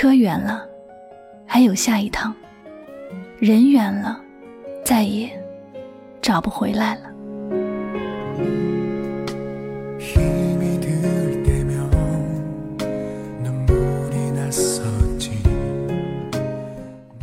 [0.00, 0.66] 车远了，
[1.44, 2.32] 还有下一趟；
[3.38, 4.18] 人远了，
[4.82, 5.30] 再也
[6.22, 7.02] 找不回来了。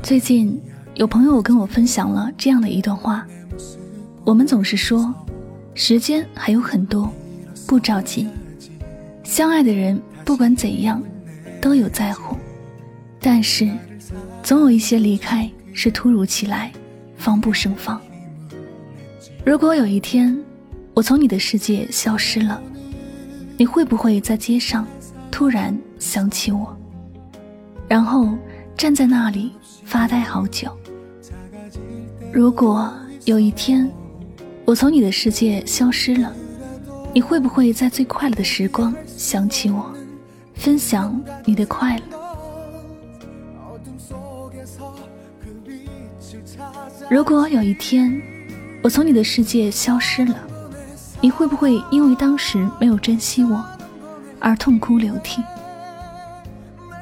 [0.04, 0.62] 最近
[0.94, 3.26] 有朋友跟我分享了这样的一段话：
[4.24, 5.12] 我们总是说，
[5.74, 7.12] 时间还有很多，
[7.68, 8.28] 不着急。
[9.24, 11.02] 相爱的人不管怎样，
[11.60, 12.38] 都有在乎，
[13.30, 13.70] 但是
[14.42, 16.72] 总有一些离开是突如其来，
[17.18, 18.02] 防不胜防。
[19.46, 20.34] 如果有一天
[20.94, 22.62] 我从你的世界消失了，
[23.58, 24.88] 你会不会在街上
[25.30, 26.74] 突然想起我，
[27.86, 28.30] 然后
[28.78, 29.52] 站在那里？
[29.84, 30.72] 发呆好久。
[32.32, 32.90] 如果
[33.26, 33.92] 有一天
[34.64, 36.34] 我从你的世界消失了，
[37.14, 39.94] 你会不会在最快乐的时光想起我，
[40.54, 42.17] 分享你的快乐？
[47.10, 48.22] 如果有一天
[48.82, 50.36] 我从你的世界消失了，
[51.22, 53.64] 你会不会因为当时没有珍惜我
[54.40, 55.42] 而痛哭流涕？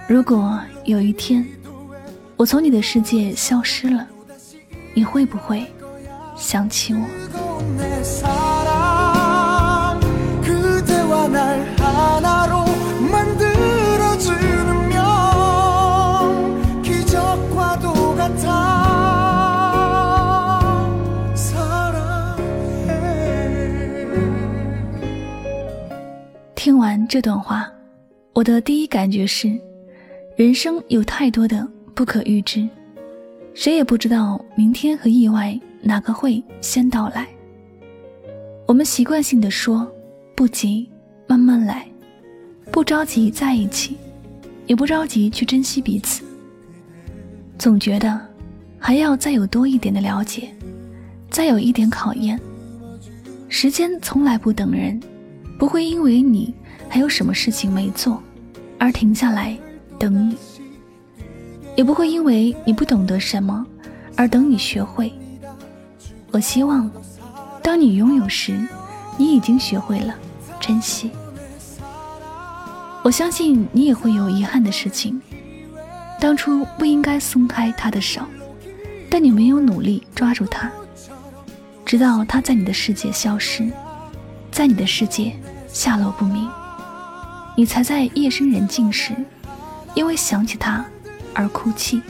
[0.08, 1.44] 如果有一天，
[2.38, 4.08] 我从你的世界消失了，
[4.94, 5.66] 你会不会
[6.38, 8.45] 想起我？
[27.16, 27.72] 这段话，
[28.34, 29.50] 我的第一感觉是，
[30.36, 31.66] 人生有太多的。
[31.94, 32.68] 不可预知，
[33.54, 37.26] 谁也不知道明天和意外哪个会先到来。
[38.68, 39.90] 我们习惯性的说
[40.36, 40.90] 不急，
[41.26, 41.88] 慢慢来，
[42.70, 43.96] 不着急在一起，
[44.68, 46.22] 也不着急去珍惜彼此。
[47.58, 48.20] 总觉得
[48.78, 50.50] 还要再有多一点的了解，
[51.30, 52.38] 再有一点考验。
[53.48, 55.00] 时间从来不等人，
[55.58, 56.54] 不会因为你
[56.96, 58.24] 还有什么事情没做
[58.80, 59.54] 而停下来
[60.00, 60.38] 等你。
[61.76, 63.66] 也不会因为你不懂得什么
[64.16, 65.12] 而等你学会。
[66.32, 66.90] 我希望，
[67.62, 68.58] 当你拥有时，
[69.18, 70.16] 你已经学会了
[70.58, 71.12] 珍惜。
[73.04, 75.22] 我相信你也会有遗憾的事情，
[76.18, 78.22] 当初不应该松开他的手，
[79.10, 80.72] 但你没有努力抓住他，
[81.86, 83.70] 直到他在你的世界消失，
[84.50, 85.34] 在你的世界
[85.68, 86.50] 下落不明，
[87.56, 89.16] 你才在夜深人静时，
[89.94, 90.86] 因为想起他。
[91.38, 92.02] 而哭泣，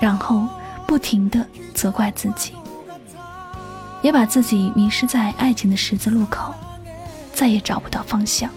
[0.00, 0.48] 然后
[0.86, 2.54] 不停的责怪自己，
[4.00, 6.54] 也把自己迷失在爱情的十字路口，
[7.34, 8.48] 再也找不到方向。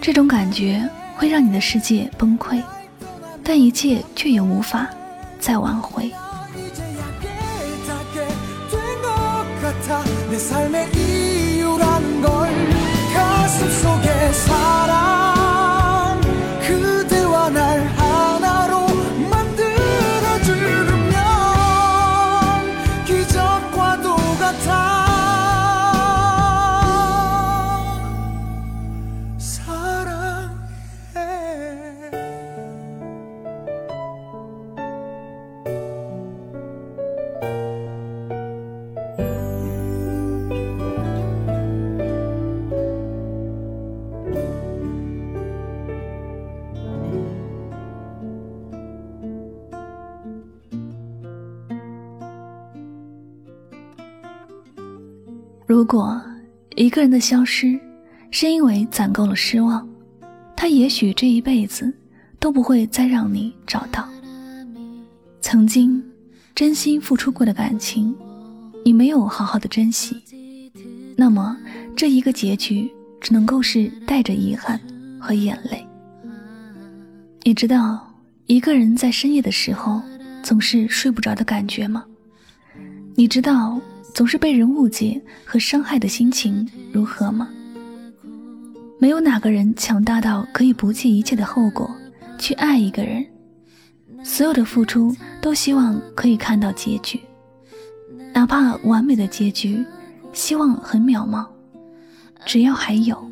[0.00, 2.62] 这种感觉会让你的世界崩溃，
[3.44, 4.88] 但一切却也无法
[5.38, 6.10] 再挽回。
[55.66, 56.20] 如果
[56.76, 57.76] 一个人的消失
[58.30, 59.86] 是因为攒够了失望，
[60.54, 61.92] 他也许这一辈子
[62.38, 64.08] 都不会再让你找到。
[65.40, 66.00] 曾经
[66.54, 68.14] 真心付出过的感情，
[68.84, 70.22] 你没有好好的珍惜，
[71.16, 71.56] 那么
[71.96, 72.88] 这一个结局
[73.20, 74.80] 只能够是带着遗憾
[75.20, 75.84] 和眼泪。
[77.42, 78.08] 你知道
[78.46, 80.00] 一个人在深夜的时候
[80.44, 82.04] 总是睡不着的感觉吗？
[83.16, 83.80] 你知道？
[84.16, 87.50] 总是被人误解和伤害的心情如何吗？
[88.98, 91.94] 没有哪个人强大到可以不计一切的后果
[92.38, 93.22] 去爱一个人。
[94.24, 97.20] 所有的付出都希望可以看到结局，
[98.32, 99.84] 哪怕完美的结局，
[100.32, 101.46] 希望很渺茫。
[102.46, 103.30] 只要还有，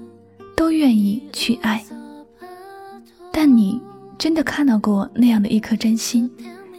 [0.55, 1.83] 都愿意去爱。
[3.33, 3.81] 但你
[4.19, 6.31] 真的看到过那样的一颗真心，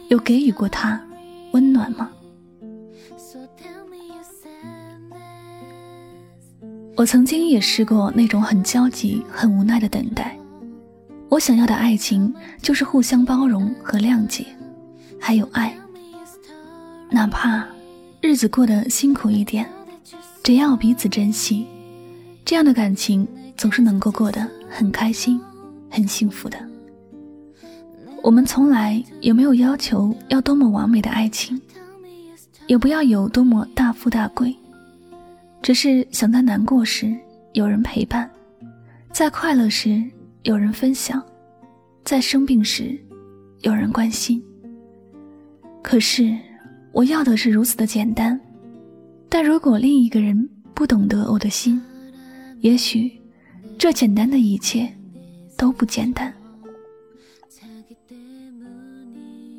[0.06, 1.04] 有给予过他
[1.50, 2.08] 温暖吗？
[6.96, 10.34] 我曾经也试过那种很焦急、很无奈的等待，
[11.28, 14.46] 我想要的爱情就是互相包容和谅解，
[15.20, 15.76] 还有爱。
[17.10, 17.66] 哪怕
[18.22, 19.68] 日子过得辛苦一点，
[20.42, 21.66] 只要彼此珍惜，
[22.46, 23.28] 这样的感情
[23.58, 25.38] 总是能够过得很开心、
[25.90, 26.58] 很幸福的。
[28.22, 31.60] 我们从来也没有要求要多么完美的爱情，
[32.66, 34.56] 也不要有多么大富大贵，
[35.66, 37.12] 只是想在难过时
[37.54, 38.30] 有人陪伴，
[39.10, 40.00] 在快乐时。
[40.44, 41.20] 有人分享，
[42.04, 42.96] 在生病时
[43.62, 44.40] 有人关心。
[45.82, 46.32] 可是
[46.92, 48.40] 我要的是如此的简单，
[49.28, 51.82] 但如果另一个人不懂得我的心，
[52.60, 53.10] 也许
[53.76, 54.88] 这简单的一切
[55.56, 56.32] 都不简单。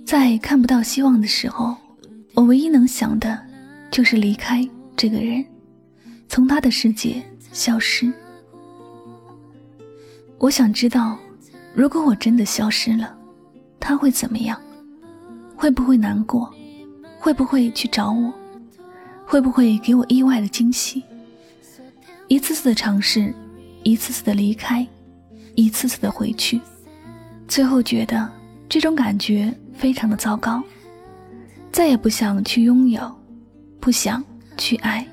[0.06, 1.76] 在看不到希望的时候，
[2.34, 3.38] 我唯一能想的
[3.92, 4.66] 就是离开
[4.96, 5.46] 这个人，
[6.28, 7.22] 从他的世界
[7.52, 8.12] 消失。
[10.38, 11.18] 我想知道，
[11.74, 13.18] 如果我真的消失了，
[13.80, 14.62] 他会怎么样？
[15.56, 16.54] 会不会难过？
[17.20, 18.32] 会不会去找我？
[19.26, 21.04] 会不会给我意外的惊喜？
[22.28, 23.34] 一次次的尝试，
[23.84, 24.86] 一次次的离开，
[25.56, 26.62] 一次次的回去，
[27.48, 28.30] 最后觉得
[28.70, 30.62] 这种感觉非常的糟糕，
[31.72, 33.12] 再也不想去拥有，
[33.80, 34.24] 不想
[34.58, 35.08] 去爱。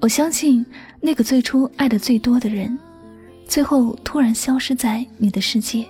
[0.00, 0.64] 我相信
[1.00, 2.78] 那个最初爱的最多的人。
[3.46, 5.86] 最后突然消失在你的世界，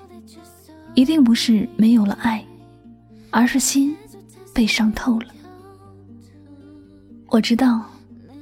[0.95, 2.45] 一定不是没有了爱，
[3.31, 3.97] 而是心
[4.55, 5.27] 被伤透了。
[7.27, 7.85] 我知道，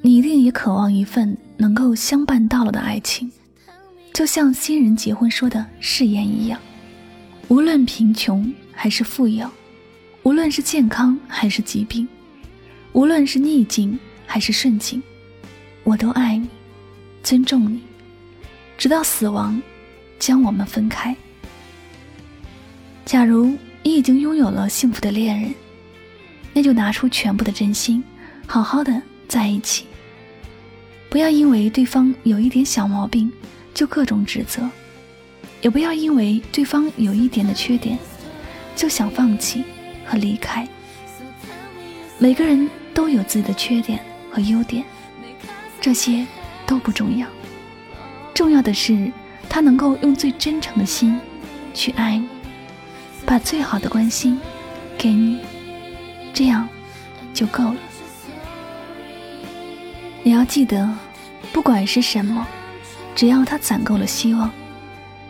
[0.03, 3.33] 你一定也渴望一份能够相伴到老的爱情，
[4.13, 6.61] 就像新人结婚说的誓言一样。
[7.49, 9.51] 无论贫穷还是富有，
[10.25, 12.07] 无论是健康还是疾病，
[12.93, 15.03] 无论是逆境还是顺境，
[15.87, 16.49] 我都爱你，
[17.23, 17.81] 尊重你。
[18.77, 19.63] 直到死亡
[20.19, 21.15] 将我们分开。
[23.05, 25.55] 假如你已经拥有了幸福的恋人，
[26.53, 28.03] 那就拿出全部的真心，
[28.49, 29.87] 好好的在一起。
[31.09, 33.31] 不要因为对方有一点小毛病
[33.73, 34.69] 就各种指责，
[35.63, 37.97] 也不要因为对方有一点的缺点
[38.75, 39.63] 就想放弃
[40.05, 40.67] 和离开。
[42.19, 44.01] 每个人都有自己的缺点
[44.33, 44.85] 和优点，
[45.87, 46.27] 这些
[46.67, 47.29] 都不重要。
[48.35, 49.09] 重要的是，
[49.49, 51.17] 他能够用最真诚的心
[51.73, 52.27] 去爱你，
[53.25, 54.37] 把最好的关心
[54.99, 55.39] 给你，
[56.35, 56.69] 这样
[57.33, 57.77] 就够了。
[60.25, 60.93] 你要记得，
[61.53, 62.45] 不管是什么，
[63.15, 64.51] 只要他攒够了希望，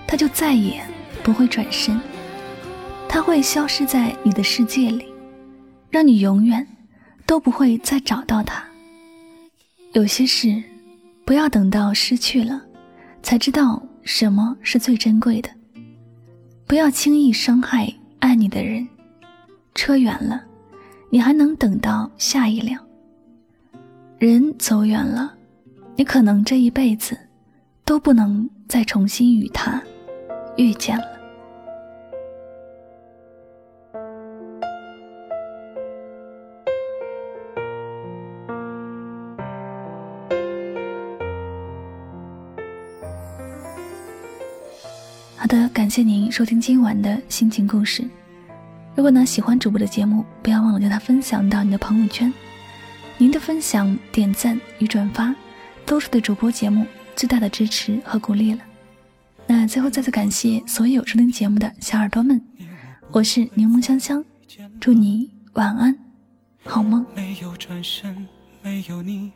[0.06, 0.82] 他就再也
[1.22, 2.00] 不会转身，
[3.06, 5.04] 他会消失在你的世界里，
[5.90, 6.66] 让你永远
[7.26, 8.64] 都不会再找到他。
[9.92, 10.62] 有些事，
[11.24, 12.62] 不要等到失去了。
[13.22, 15.50] 才知道什么是最珍贵的。
[16.64, 18.86] 不要轻易伤害爱你的人。
[19.74, 20.44] 车远了，
[21.10, 22.80] 你还能等到下一辆。
[24.18, 25.34] 人走远了，
[25.96, 27.18] 你可能这一辈子
[27.84, 29.82] 都不能再重新与他
[30.56, 31.15] 遇见了。
[46.30, 48.04] 收听今晚的心情故事。
[48.94, 52.32] 如果呢喜欢主播的节目，不要忘了将它分享到你的朋友圈。
[53.18, 55.34] 您的分享、点赞与转发，
[55.84, 58.60] 都是对主播节目最大的支持和鼓励了。
[59.46, 62.40] 那最后再次感谢所有收听节目的小耳朵们，
[63.10, 64.24] 我是柠檬香香，
[64.80, 65.96] 祝你晚安，
[66.64, 67.06] 好梦。
[67.14, 68.26] 没有转身，
[68.62, 69.32] 没有你，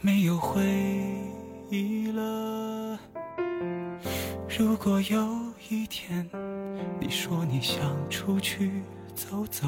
[0.00, 0.62] 没有回
[1.70, 2.98] 忆了。
[4.58, 6.26] 如果有一天
[6.98, 8.80] 你说你想出去
[9.14, 9.66] 走走，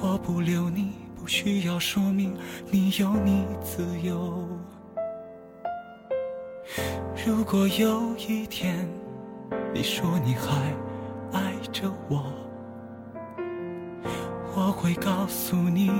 [0.00, 2.36] 我不留你，不需要说明，
[2.68, 4.48] 你有你自由。
[7.24, 8.88] 如果有一天
[9.72, 10.50] 你说你还
[11.38, 12.24] 爱着我，
[14.56, 15.92] 我会告诉你，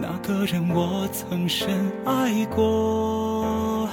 [0.00, 3.88] 那个人我曾深爱过。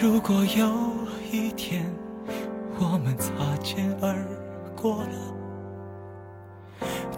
[0.00, 0.90] 如果有
[1.30, 1.84] 一天
[2.80, 3.32] 我们擦
[3.62, 4.14] 肩而
[4.76, 5.34] 过了，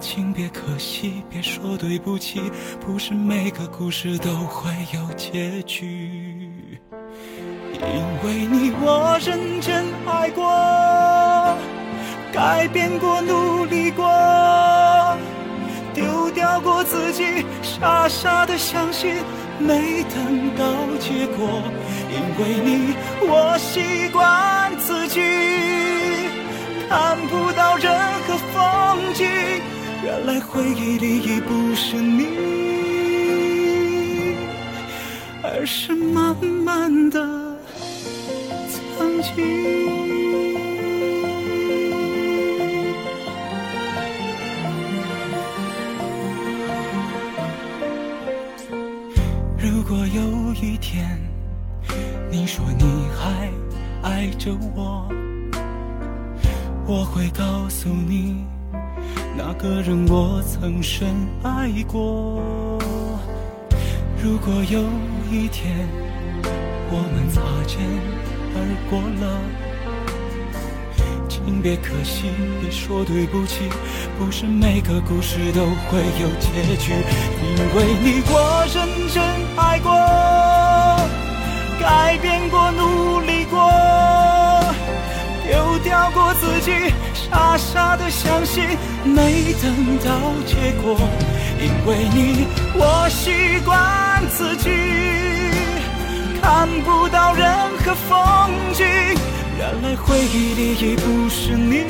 [0.01, 2.51] 请别可惜，别说对不起，
[2.81, 6.81] 不是每个故事都会有结局。
[7.73, 11.57] 因为你我认真爱过，
[12.33, 14.05] 改变过，努力过，
[15.93, 19.17] 丢掉过自己，傻傻的相信。
[19.61, 20.65] 没等到
[20.99, 21.63] 结果。
[22.13, 25.21] 因为你，我习惯自己
[26.89, 27.93] 看不到任
[28.27, 29.27] 何风景。
[30.03, 32.27] 原来回忆里已不是你，
[35.43, 37.21] 而是慢慢的
[38.99, 40.50] 曾经。
[52.61, 52.85] 说你
[53.17, 53.51] 还
[54.03, 55.09] 爱着我，
[56.87, 58.45] 我会告诉你，
[59.37, 61.09] 那个人我曾深
[61.43, 62.79] 爱过。
[64.23, 64.83] 如果有
[65.31, 65.89] 一天
[66.91, 67.81] 我们擦肩
[68.55, 68.57] 而
[68.91, 69.41] 过了。
[71.29, 72.27] 请别可惜，
[72.61, 73.65] 别说对不起，
[74.19, 76.93] 不是每个故事都会有结局。
[76.93, 79.25] 因为你我认真
[79.57, 79.91] 爱过，
[81.81, 83.59] 改变过，努力过，
[85.47, 88.63] 丢掉过自己，傻傻的相信，
[89.03, 90.11] 没等到
[90.47, 90.97] 结果。
[91.59, 94.69] 因为你我习惯自己，
[96.43, 98.87] 看不到任何风景。
[99.59, 101.85] 原来回忆里已不是你，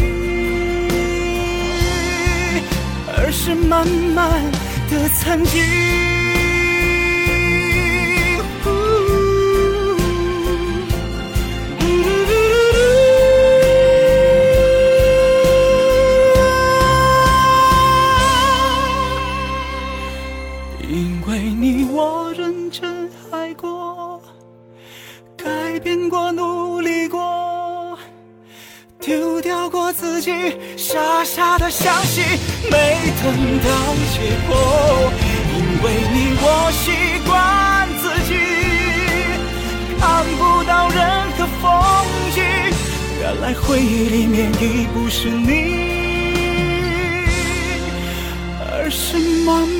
[3.16, 4.50] 而是慢慢
[4.88, 6.09] 的曾经。
[29.00, 30.30] 丢掉过自己，
[30.76, 32.22] 傻傻的相信，
[32.70, 33.70] 没等到
[34.12, 35.10] 结果，
[35.56, 36.84] 因为你我习
[37.26, 38.30] 惯自己，
[39.98, 41.00] 看不到任
[41.32, 41.64] 何风
[42.34, 42.38] 景，
[43.20, 45.48] 原来回忆里面已不是你，
[48.60, 49.79] 而是梦。